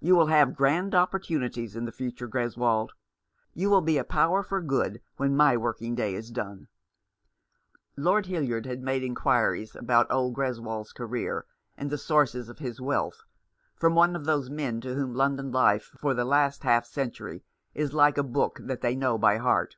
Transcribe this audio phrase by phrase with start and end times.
[0.00, 2.90] "You will have grand opportunities in the future, Greswold.
[3.54, 6.68] You will be a power for good, when my working day is done."
[7.96, 13.22] Lord Hildyard had made inquiries about old Greswold's career, and the sources of his wealth,
[13.74, 17.42] from one of those men to whom London life for the last half century
[17.72, 19.76] is like a book that they know by heart.